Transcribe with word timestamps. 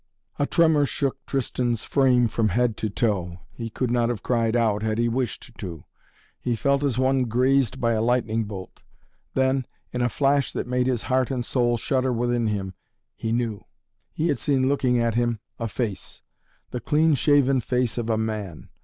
A 0.39 0.47
tremor 0.47 0.87
shook 0.87 1.23
Tristan's 1.27 1.85
frame 1.85 2.27
from 2.27 2.49
head 2.49 2.75
to 2.77 2.89
toe. 2.89 3.37
He 3.51 3.69
could 3.69 3.91
not 3.91 4.09
have 4.09 4.23
cried 4.23 4.55
out, 4.55 4.81
had 4.81 4.97
he 4.97 5.07
wished 5.07 5.51
to. 5.59 5.83
He 6.39 6.55
felt 6.55 6.83
as 6.83 6.97
one 6.97 7.25
grazed 7.25 7.79
by 7.79 7.91
a 7.93 8.01
lightning 8.01 8.45
bolt. 8.45 8.81
Then, 9.35 9.63
in 9.93 10.01
a 10.01 10.09
flash 10.09 10.51
that 10.53 10.65
made 10.65 10.87
his 10.87 11.03
heart 11.03 11.29
and 11.29 11.45
soul 11.45 11.77
shudder 11.77 12.11
within 12.11 12.47
him, 12.47 12.73
he 13.15 13.31
knew. 13.31 13.63
He 14.11 14.29
had 14.29 14.39
seen 14.39 14.67
looking 14.67 14.97
at 14.97 15.13
him 15.13 15.39
a 15.59 15.67
face 15.67 16.23
the 16.71 16.81
clean 16.81 17.13
shaven 17.13 17.61
face 17.61 17.99
of 17.99 18.09
a 18.09 18.17
man. 18.17 18.69